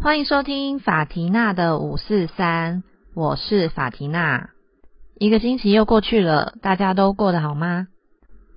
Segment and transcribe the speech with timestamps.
[0.00, 2.84] 欢迎收听法缇娜的五四三，
[3.14, 4.50] 我是法缇娜。
[5.18, 7.88] 一个星期又过去了，大家都过得好吗？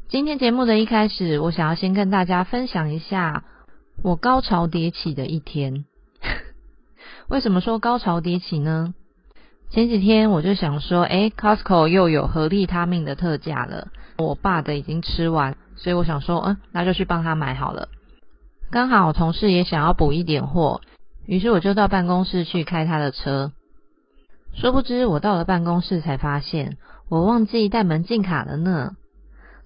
[0.08, 3.44] 今天节目的一开始，我想要先跟大家分享一下
[4.04, 5.86] 我高潮迭起的一天。
[7.28, 8.94] 为什么说高潮迭起呢？
[9.70, 17.90] 前几天我就想说，诶 c o s t c o 又有合利他命的特价了，我爸的已经吃完，所以我想说，嗯，那就去帮他买好了。
[18.72, 20.82] 刚好同事也想要补一点货，
[21.26, 23.52] 于是我就到办公室去开他的车。
[24.56, 26.78] 殊不知，我到了办公室才发现，
[27.10, 28.94] 我忘记带门禁卡了呢。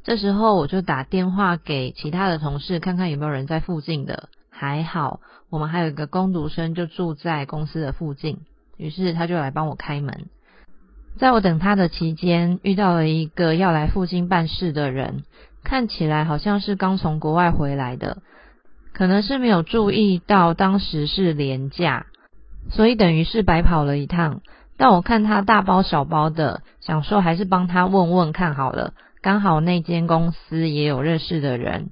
[0.04, 4.30] 这时候我就打电话给其他的同事，看看有没有人在附近的。
[4.50, 8.40] 还好，我们还有一个工读生就住在公司的附近。
[8.82, 10.26] 于是他就来帮我开门，
[11.20, 15.24] 在我等他的期间，遇到了一个要来附近办事的人，
[15.64, 18.24] 看起来好像是刚从国外回来的，
[18.92, 22.08] 可能是没有注意到当时是廉价，
[22.72, 24.42] 所以等于是白跑了一趟。
[24.78, 31.92] 但我看他大包小包的，想说还是帮他问问看好了，刚好那间公司也有认识的人。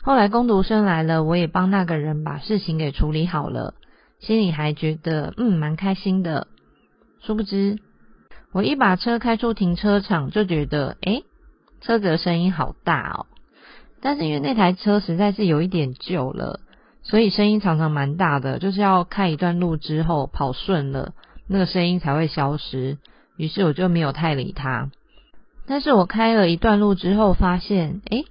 [0.00, 3.74] 后来工读生来了，我也帮那个人把事情给处理好了。
[4.20, 6.48] 心里还觉得嗯蛮开心的，
[7.20, 7.78] 殊不知
[8.52, 11.24] 我一把车开出停车场，就觉得诶
[11.80, 13.26] 车子的声音好大哦。
[14.00, 16.60] 但是因为那台车实在是有一点旧了，
[17.02, 21.12] 所以声音常常蛮大的，就是要开一段路之后跑顺了，
[21.46, 22.98] 那个声音才会消失。
[23.36, 24.90] 于是我就没有太理它。
[25.66, 28.24] 但是我开了一段路之后，发现诶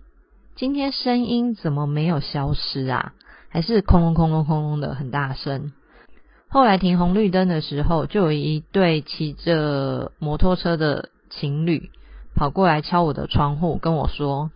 [0.55, 3.13] 今天声音怎么没有消失啊？
[3.49, 5.71] 还是空隆空隆空隆的很大声。
[6.49, 11.91] 后来停红绿灯的时候，就有一对骑着摩托车的情侣
[12.35, 14.49] 跑过来敲我的窗户，跟我说：“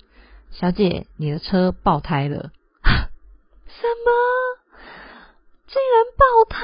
[0.52, 2.52] 小姐，你的车爆胎了。”
[3.68, 4.12] 什么？
[5.68, 6.62] 竟然爆胎？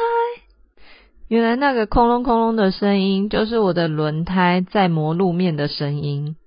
[1.28, 6.38] 原来那个空隆空隆的声音，就是我的轮胎在磨路面的声音。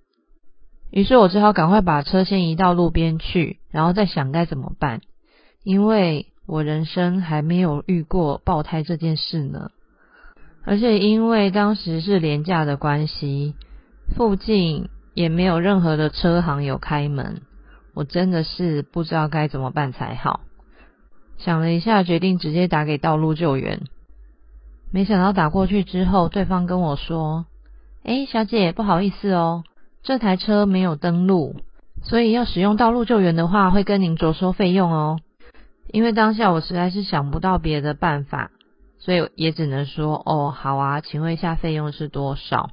[0.90, 5.02] 于是我只好赶快把车先移到路边去，然后再想该怎么办，
[5.62, 6.28] 因为。
[6.50, 9.70] 我人生还没有遇过爆胎这件事呢，
[10.64, 13.54] 而且因为当时是廉价的关系，
[14.16, 17.42] 附近也没有任何的车行有开门，
[17.94, 20.40] 我真的是不知道该怎么办才好。
[21.38, 23.82] 想了一下，决定直接打给道路救援。
[24.90, 27.46] 没想到打过去之后，对方跟我说
[28.02, 29.62] ：“哎，小姐，不好意思哦，
[30.02, 31.60] 这台车没有登录，
[32.02, 35.20] 所以要使用道路救援的话，会跟您着收费用哦。”
[35.92, 38.50] 因为当下我实在是想不到别的办法，
[38.98, 42.70] 所以也只能说哦，好啊，请问一下费用是多少？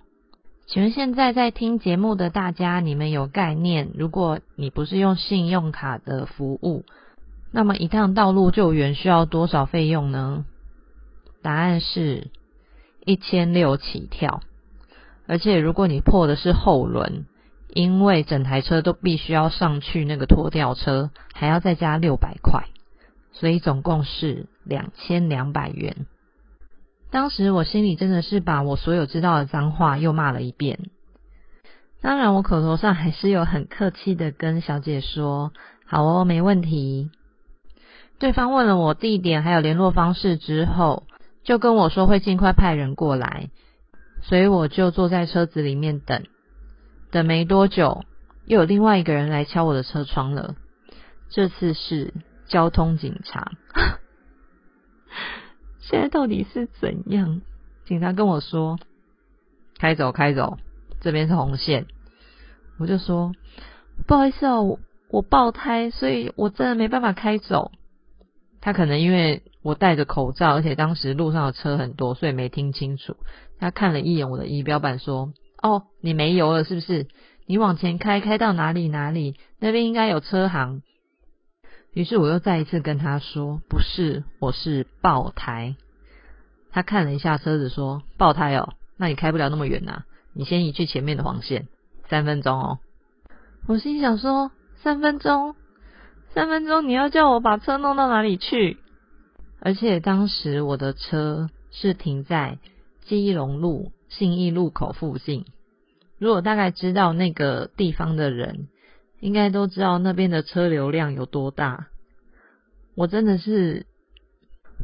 [0.67, 3.89] 请问现在在听节目的大家，你们有概念？
[3.95, 6.83] 如果你不是用信用卡的服务，
[7.51, 10.45] 那么一趟道路救援需要多少费用呢？
[11.41, 12.27] 答案是
[13.05, 14.41] 一千六起跳，
[15.25, 17.25] 而且如果你破的是后轮，
[17.69, 22.65] 因为整台车都必须要上去那个拖吊车，还要再加六百块。
[23.39, 26.07] 所以总共是两千两百元。
[27.11, 30.89] 当时我心里真的是把我所有知道的脏话又骂了一遍。
[32.01, 35.51] 当然，我口头上还是有很客气的跟小姐说
[35.85, 37.11] ：“好哦，没问题。”
[38.19, 41.03] 对方问了我地点还有联络方式之后，
[41.43, 43.49] 就跟我说会尽快派人过来。
[44.21, 46.23] 所以我就坐在车子里面等。
[47.11, 48.03] 等没多久，
[48.45, 50.55] 又有另外一个人来敲我的车窗了。
[51.29, 52.13] 这次是。
[52.47, 53.51] 交通警察，
[55.79, 57.41] 现在到底是怎样？
[57.85, 58.79] 警察跟我说
[59.79, 60.57] ：“开走，开走，
[61.01, 61.85] 这边是红线。”
[62.79, 63.33] 我就说
[64.07, 67.71] ：“不好意思哦，我爆胎，所以我真的没办法开走。”
[68.59, 73.15] 他可能因为我戴着口罩，而且当时路上的车很多，所以没听清楚。
[73.59, 75.31] 他看了一眼我的仪表板，说
[75.61, 77.07] ：“哦，你没油了是不是？
[77.45, 80.81] 你往前开，开到哪里哪里，那边应该有车行。”
[81.93, 85.75] 于是我又再一次跟他说：“不是，我是爆胎。”
[86.69, 90.03] 他看了一下车子，说：“爆胎哦，那你开不了那么远呐，
[90.33, 91.67] 你先移去前面的黄线，
[92.07, 92.79] 三分钟哦。”
[93.67, 94.51] 我心想说
[94.83, 95.55] ：“三分钟，
[96.33, 98.77] 三分钟，你要叫我把车弄到哪里去？”
[99.59, 102.59] 而且当时我的车是停在
[103.05, 105.45] 基隆路信义路口附近，
[106.19, 108.67] 如果大概知道那个地方的人。
[109.19, 111.87] 应该都知道那边的车流量有多大，
[112.95, 113.85] 我真的是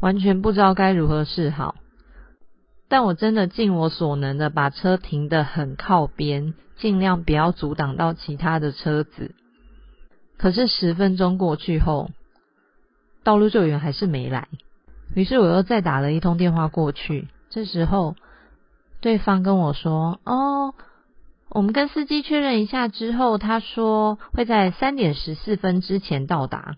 [0.00, 1.76] 完全不知道该如何是好。
[2.88, 9.34] 但我真的尽我所能的把车停得很靠边，尽量不要阻挡到其他的车子。
[10.36, 12.10] 可是十分钟过去后，
[13.22, 14.48] 道路救援还是没来。
[15.14, 17.28] 于是我又再打了一通电话过去。
[17.50, 18.16] 这时候，
[19.00, 20.74] 对方跟我说：“哦，
[21.50, 26.76] 我们跟司机确认一下之后，他说会在三点十四分之前到达。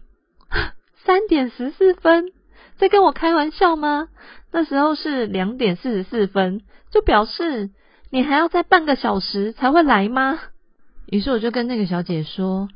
[1.05, 2.33] 三点十四分，
[2.77, 4.09] 在跟我开玩笑吗？
[4.53, 6.61] 那时候是两点四十四分，
[6.91, 7.71] 就表示
[8.11, 10.39] 你还要再半个小时才会来吗？”
[11.07, 12.69] 于是我就跟那个小姐说。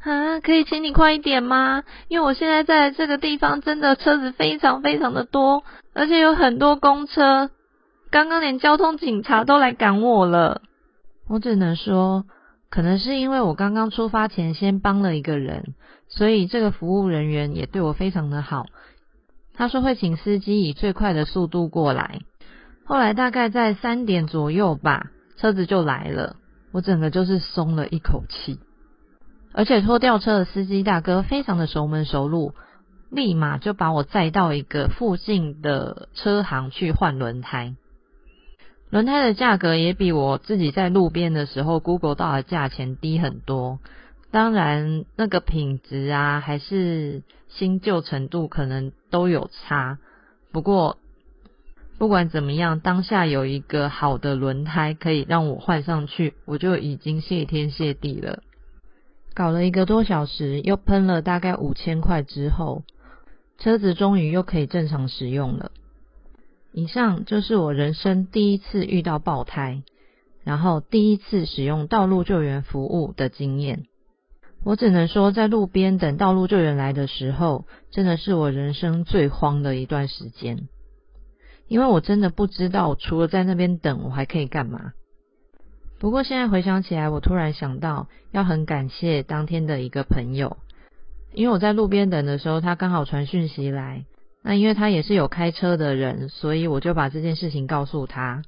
[0.00, 1.82] 啊，可以请你快一点吗？
[2.08, 7.50] 因为我现在在这个地方，真的车子非常非常的多，而且有很多公车，
[8.10, 10.62] 刚刚连交通警察都来赶我了。
[11.28, 12.24] 我只能说，
[12.70, 15.74] 可能是因为我刚刚出发前先帮了一个人，
[16.08, 18.66] 所以这个服务人员也对我非常的好。
[19.54, 22.20] 他说会请司机以最快的速度过来。
[22.84, 26.36] 后来大概在三点左右吧，车子就来了，
[26.72, 28.58] 我整个就是松了一口气。
[29.52, 32.54] 而且拖吊车的司机大哥非常的熟门熟路，
[33.10, 37.74] 立马就把我载到一个附近的车行去换轮胎。
[38.90, 43.80] 轮胎的价格也比我自己在路边的时候 Google 到的价钱低很多。
[44.30, 49.98] 当然，那个品质啊，还是新旧程度可能都有差。
[50.52, 50.98] 不过，
[51.98, 58.42] 不管怎么样，当下有一个好的轮胎可以让我换上去，我就已经谢天谢地了。
[59.34, 62.84] 搞了一个多小时，又喷了大概五千块之后，
[63.58, 65.72] 车子终于又可以正常使用了。
[66.78, 69.82] 以上就是我人生第一次遇到爆胎，
[70.44, 73.86] 然后第一次使用道路救援服务的经验。
[74.62, 80.68] 我只能说，在路边等道路救援来的时候，真的是我人生最慌的一段时间，
[81.66, 84.92] 因为我真的不知道除了在那边等，我还可以干嘛。
[85.98, 90.58] 不过现在回想起来，我突然想到要很感谢当天的一个朋友，
[91.32, 94.04] 因为我在路边等的时候，他刚好传讯息来。
[94.42, 98.42] 那因为他也是有开车的人，所以我就把这件事情告诉他。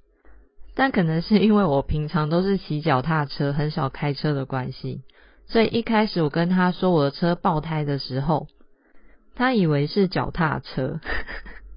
[0.75, 5.03] 但可能是因为我平常都是骑脚踏车，很少开车的关系，
[5.47, 8.47] 所以一开始我跟他说我的车爆胎的时候，
[9.35, 11.01] 他以为是脚踏车，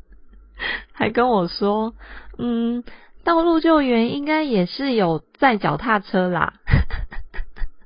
[0.94, 1.95] 还跟我说
[2.38, 2.83] ：“嗯。”
[3.25, 6.56] 道路救援应该也是有载脚踏车啦，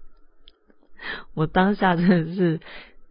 [1.35, 2.59] 我当下真的是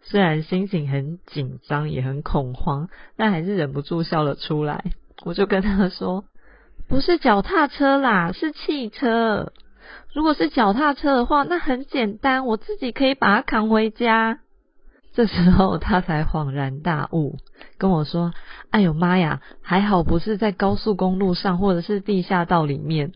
[0.08, 4.84] 虽然心情很紧张也很恐慌，但还是忍不住笑了出来。
[5.24, 6.24] 我就跟他说
[6.88, 9.52] ：“不是脚踏车啦，是汽车。
[10.14, 14.38] 如果是脚踏车的话，那很简单，我自己可以把它扛回家。”
[15.12, 17.38] 这时候他才恍然大悟，
[17.78, 18.32] 跟我说
[18.70, 23.12] ：“哎呦妈呀，还好不是在高速公路上或者是地下道里面。”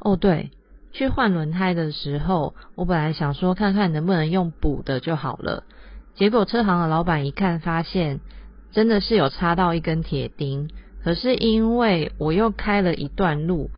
[0.00, 0.50] 哦，对，
[0.96, 5.64] 去换轮胎的时候，我本来想说看看能不能用补的就好了，
[6.14, 8.20] 结果车行的老板一看发现
[8.72, 10.70] 真的是有插到一根铁钉，
[11.04, 13.70] 可是因为我又开了一段路，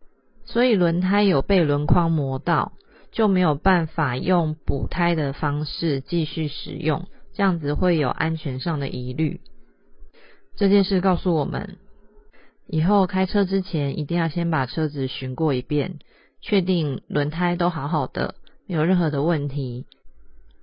[0.45, 2.71] 所以轮胎有被轮框磨到。
[3.11, 9.41] 就没有办法用补胎的方式继续使用，这样子会有安全上的疑虑。
[10.55, 11.77] 这件事告诉我们，
[12.67, 15.97] 以后开车之前一定要先把车子巡过一遍，
[16.41, 19.85] 确定轮胎都好好的，没有任何的问题，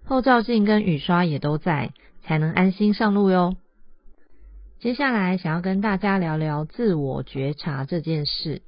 [0.05, 1.93] 后照镜跟雨刷也都在，
[2.23, 3.57] 才能安心上路哟。
[4.79, 8.63] 接下来想要跟大家聊聊自我觉察这件事。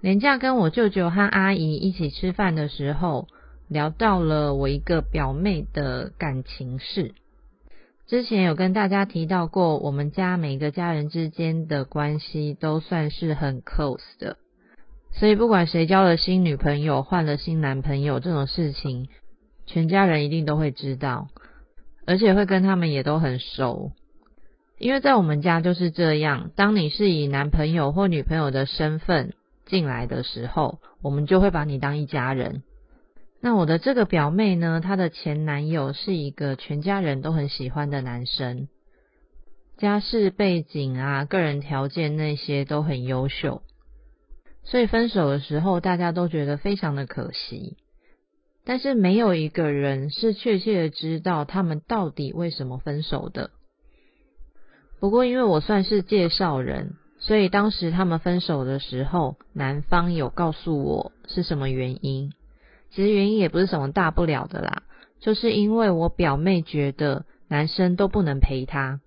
[0.00, 3.26] 廉价跟我舅舅和阿姨一起吃饭的时候，
[3.68, 7.14] 聊到了我一个表妹的感情事。
[8.06, 14.36] 之前有跟大家提到过，我们家每个家人之间的关系都算是很 close 的，
[15.12, 19.08] 所以不管谁交了新女朋友、换了新男朋友这种事情，
[19.66, 21.28] 全家人一定都会知道，
[22.06, 23.92] 而且会跟他们也都很熟。
[24.78, 29.34] 因为在我们家就是这样，当你是以男朋友或女朋友的身份。
[29.68, 32.62] 进来的时候，我们就会把你当一家人。
[33.40, 38.68] 那我的这个表妹呢，她的前男友是一个全家人都很喜欢的男生，
[39.76, 43.62] 家世背景啊、个人条件那些都很优秀，
[44.66, 47.76] 所以分手的时候大家都觉得非常的可惜。
[48.64, 53.50] 但是没有一个人是确切的知道他们到底为什么分手的。
[55.00, 56.94] 不过因为我算是介绍人。
[57.18, 62.30] 所以当时他们分手的时候，男方有告诉我是什么原因。
[62.90, 64.82] 其实原因也不是什么大不了的啦，
[65.20, 69.00] 就是因为我表妹觉得男生都不能陪她。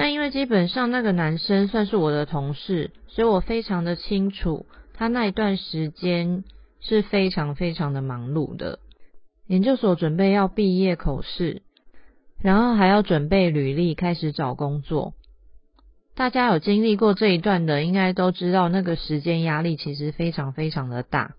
[0.00, 4.64] 但因为基本上那个男生算是我的同事，所以我非常的清楚，
[4.94, 6.42] 他那一段时间
[6.80, 8.78] 是非常非常的忙碌的。
[9.46, 11.60] 研究所准备要毕业口试，
[12.40, 15.12] 然后还要准备履历，开始找工作。
[16.14, 21.34] 大家有经历过这一段的，应该都知道那个时间压力其实非常非常的大。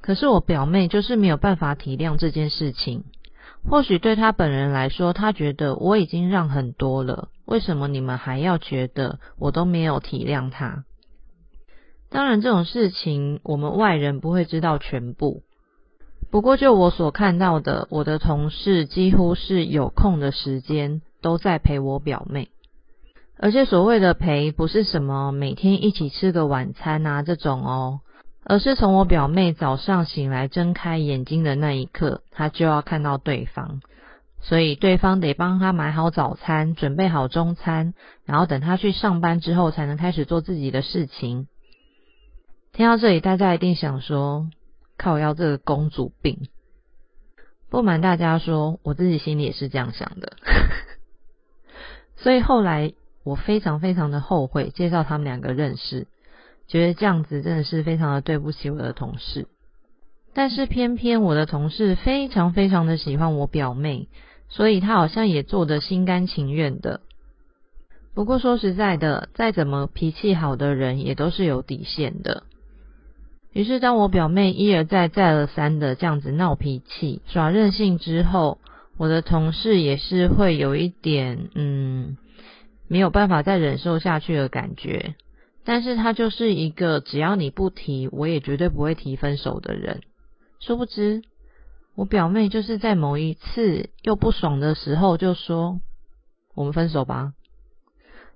[0.00, 3.02] 可是我表妹就是没有办法体谅这件事情。
[3.68, 10.84] 或许对他本人来说，他觉得我已经让很多了，为什么你们还要觉得我都没有体谅他？
[12.10, 15.42] 当然，这种事情我们外人不会知道全部。
[16.30, 22.50] 不过，就我所看到的，我的同事几乎是有空的时间都在陪我表妹，
[23.38, 28.00] 而且所谓的陪，不是什么每天一起吃个晚餐啊这种哦。
[28.46, 33.80] 而是从我表妹早上醒来睁开眼睛的那一刻，她就要看到对方，
[34.40, 41.48] 所以对方得帮她买好早餐，准备好中餐，然后等她去上班之后，才能开始做自己的事情。
[42.72, 44.50] 听到这里，大家一定想说
[44.98, 46.48] ：“靠，要这个公主病。”
[47.70, 50.36] 不瞒大家说，我自己心里也是这样想的。
[52.16, 52.92] 所以后来
[53.24, 56.06] 我非常非常的后悔介绍他们两个认识。
[56.66, 59.46] 觉得这样子真的是非常的对不起我的同事，
[60.32, 64.08] 但是偏偏我的同事非常非常的喜欢我表妹，
[64.48, 67.00] 所以他好像也做得心甘情愿的。
[68.14, 72.44] 不过说实在的，再怎么脾气好的人也都是有底线的。
[73.52, 78.58] 于是当我表妹一而再再而三的这样子闹脾气、耍任性之后，
[78.96, 82.16] 我的同事也是会有一点嗯
[82.88, 85.14] 没有办法再忍受下去的感觉。
[85.64, 90.02] 但是他就是一个只要你不提，我也绝对不会提分手的人。
[90.60, 91.22] 殊不知，
[91.94, 95.80] 我表妹就是在某一次又不爽的时候，就说
[96.54, 97.32] ：“我们分手吧。”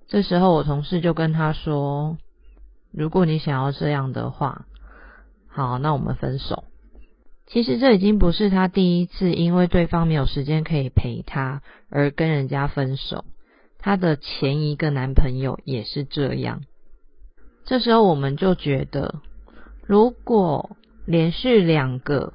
[0.08, 2.16] 这时候我同事就跟他说
[2.92, 4.66] ：“如果你想要这样的话，
[5.48, 6.64] 好，那我们分手。”
[7.46, 13.24] 其实这已经不是他第一次因为对方没有时间可以陪他而跟人家分手，
[13.78, 16.62] 他的前一个男朋友也是这样。
[17.68, 19.16] 这时候我们就觉得，
[19.86, 20.70] 如果
[21.04, 22.32] 连续两个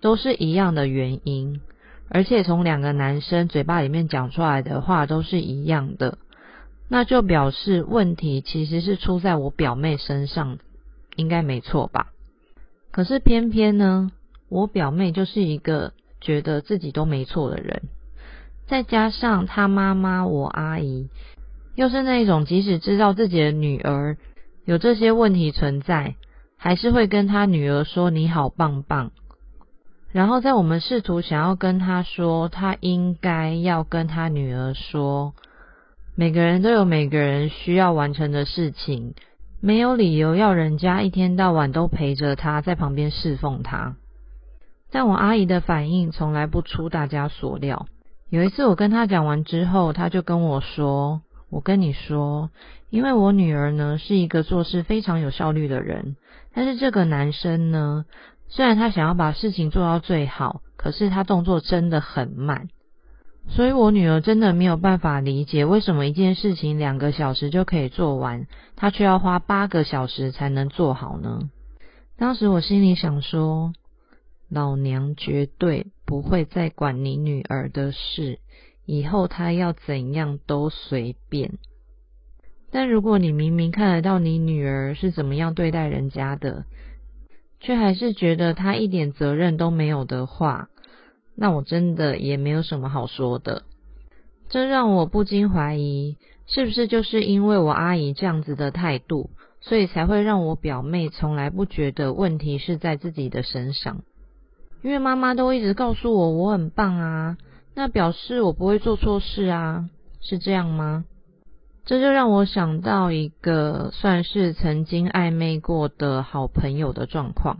[0.00, 1.60] 都是一样的原因，
[2.08, 6.18] 而且从两个男生嘴巴里面讲出来的话都是一样的，
[6.88, 10.58] 那就表示问题其实是出在我表妹身上，
[11.16, 12.12] 应该没错吧？
[12.92, 14.12] 可是偏偏呢，
[14.48, 17.82] 我表妹就是一个觉得自己都没错的人，
[18.68, 21.08] 再加上她妈妈我阿姨
[21.74, 24.16] 又是那种即使知道自己的女儿。
[24.66, 26.16] 有这些问题存在，
[26.58, 29.12] 还是会跟他女儿说你好棒棒。
[30.12, 35.34] 然后在我们试图想要跟他说，他应该要跟他女儿说，
[36.16, 39.14] 每个人都有每个人需要完成的事情，
[39.60, 43.96] 没有理由要人家一天到晚都陪着他在旁边侍奉他。
[44.90, 47.86] 但我阿姨的反应从来不出大家所料。
[48.30, 52.50] 有一次我跟她讲完之后，她就跟我说：“我跟你说。”
[52.88, 56.16] 因为我女儿呢是一个做事非常有效率的人，
[56.54, 58.04] 但是这个男生呢，
[58.48, 62.68] 虽然他想要把事情做到最好，可是他动作真的很慢，
[63.48, 71.50] 所以我女儿真的没有办法理解为什么一件事情两个小时就可以做完，他却要花八个小时才能做好呢？
[72.16, 73.72] 当时我心里想说，
[74.48, 78.38] 老娘绝对不会再管你女儿的事，
[78.86, 81.58] 以后他要怎样都随便。
[82.70, 86.64] 但如果你明明看得到你女儿是怎么样对待人家的，
[87.60, 90.68] 却还是觉得她一点责任都没有的话，
[91.34, 93.62] 那我真的也没有什么好说的。
[94.48, 96.16] 这让我不禁怀疑，
[96.46, 104.02] 是不是就是因为我阿姨这样子的态度，所以才会让我表妹从来不觉得问题是在自己的身上？
[104.82, 107.38] 因为妈妈都一直告诉我我很棒啊，
[107.76, 109.90] 那表示我不会做错事啊，
[110.22, 111.04] 是这样吗？
[111.84, 117.58] 这就让我想到一个算是曾经暧昧过的好朋友的状况。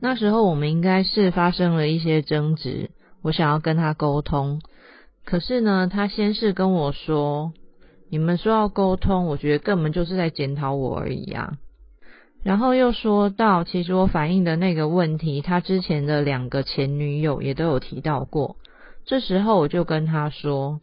[0.00, 2.90] 那时候我们应该是发生了一些争执，
[3.22, 4.60] 我想要跟他沟通，
[5.24, 7.54] 可是呢，他先是跟我说
[8.10, 11.54] ：“你们说要沟通，我觉得根本就是在检讨我而已啊。”
[12.44, 18.56] 然后又说到，其实我反映的那个问题，他之前的两个前女友也都有提到过。
[19.04, 20.80] 这时候我就跟他说。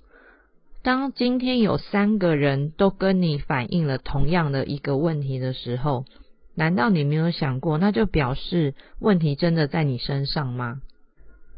[0.82, 6.06] 当今天有三个人都跟你反映了同样的一个问题的时候，
[6.56, 10.82] 难道你没有想过，那就表示问题真的在你身上吗？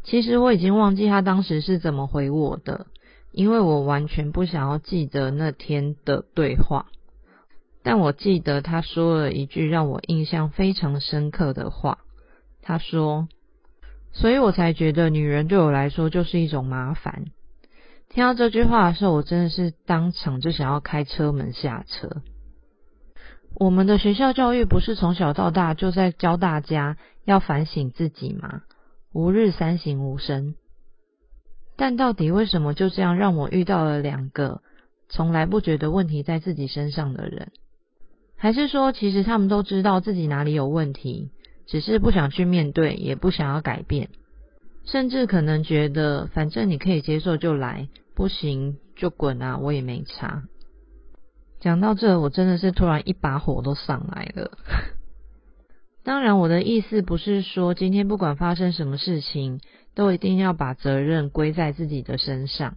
[0.04, 2.88] 其实我已经忘记他当时是怎么回我的，
[3.32, 6.88] 因为我完全不想要记得那天的对话。
[7.84, 12.00] 但我记得他说了一句让我印象非常深刻的话。
[12.64, 13.28] 他说
[14.14, 17.26] ：“所以我才觉得女人对我来说就是一种麻烦。”
[18.10, 22.22] 听到这句话的时候，我真的是当场就想要开车门下车。
[23.56, 28.64] 我们的学校教育不是从小到大就在教大家要反省自己吗？
[29.14, 30.56] 吾日三省吾身。
[31.78, 34.62] 但到底为什么就这样让我遇到了两个
[35.10, 37.52] 从来不觉得问题在自己身上的人？
[38.36, 41.32] 还是说，其实他们都知道自己哪里有问题，
[41.72, 44.10] 只是不想去面对，也不想要改变，
[44.84, 50.44] 甚至可能觉得反正你可以接受就来，不行就滚啊，我也没差。
[51.62, 54.52] 讲到这，我真的是突然一把火都上来了。
[56.04, 59.62] 当然，我的意思不是说今天不管发生什么事情，
[59.96, 62.76] 都一定要把责任归在自己的身上。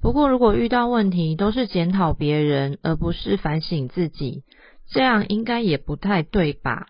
[0.00, 4.42] 不过，如果遇到问题都是检讨别人，而不是反省自己，
[4.88, 6.86] 这样应该也不太对吧？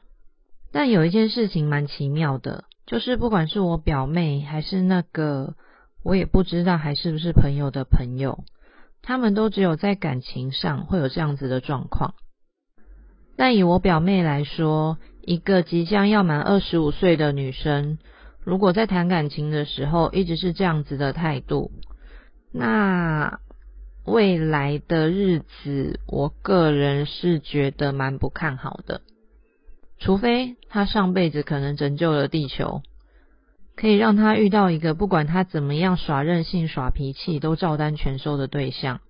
[0.72, 5.54] 但有一件事情蛮奇妙的，就是不管是我表妹，还是那个
[6.02, 8.44] 我也不知道还是不是朋友的朋友，
[9.02, 12.14] 他们都只有在感情上会有这样子的状况。
[13.36, 17.98] 但以我表妹来说，一个即将要满二十五岁的女生，
[18.44, 21.72] 如果在谈感情的时候一直是这样子的态度，
[22.52, 23.40] 那
[24.04, 29.00] 未来的日子，我个人是觉得蛮不看好的。
[30.00, 32.82] 除非他上辈子可能拯救了地球，
[33.76, 39.00] 可以让他遇到一个不管他怎么样耍任性、耍脾气都照单全收的对象，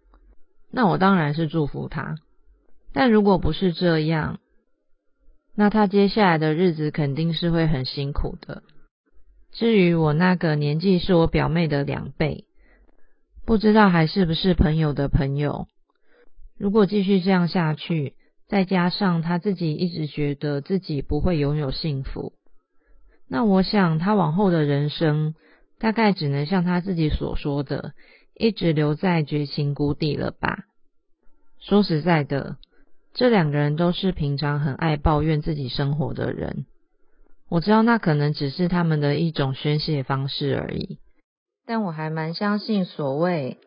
[0.71, 2.17] 那我当然是祝福他。
[2.93, 4.41] 但如果不是这样，
[5.55, 8.63] 那他接下来的日子肯定是会很辛苦的。
[9.53, 12.47] 至于我那个年纪是我表妹的两倍，
[13.47, 15.69] 不知道还是不是朋友的朋友。
[16.59, 18.15] 如果继续这样下去，
[18.51, 22.35] 再加上他自己一直觉得自己不会拥有幸福，
[23.29, 25.35] 那我想他往后的人生
[25.79, 27.93] 大概只能像他自己所说的，
[28.35, 30.65] 一直留在绝情谷底了吧。
[31.61, 32.57] 说实在的。
[33.13, 36.65] 这两个人都是平常很爱抱怨自己生活的人，
[37.49, 41.01] 我知道那可能只是他们的一种宣泄方式而已，
[41.67, 43.59] 但我还蛮相信所谓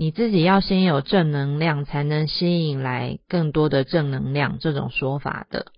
[0.00, 5.72] 你自己要先有正能量，才能吸引来更多的正能量这种说法的。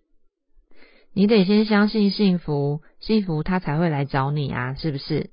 [1.14, 5.30] 你得先相信幸福，幸福它才会来找你啊，是不是？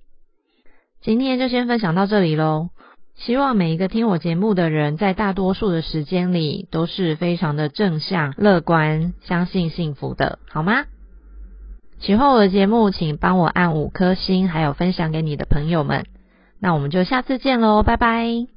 [1.01, 2.69] 今天就先分享到这里喽。
[3.15, 10.85] 希望每一个听我节目的人，在大多数的时间里，都是非常的正向、乐观、相信幸福的，好吗？
[11.99, 16.05] 喜欢我的节目，请帮我按五颗星，还有分享给你的朋友们。
[16.61, 18.56] 那我们就下次见喽，拜拜。